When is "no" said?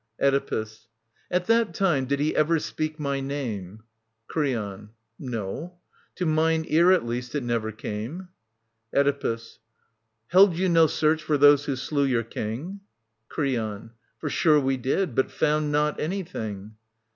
5.19-5.77, 10.71-10.87